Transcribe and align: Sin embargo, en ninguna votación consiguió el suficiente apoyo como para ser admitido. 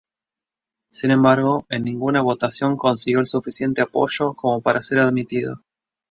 Sin 0.89 1.11
embargo, 1.11 1.67
en 1.69 1.83
ninguna 1.83 2.23
votación 2.23 2.75
consiguió 2.75 3.19
el 3.19 3.27
suficiente 3.27 3.83
apoyo 3.83 4.33
como 4.33 4.59
para 4.59 4.81
ser 4.81 4.97
admitido. 4.99 5.61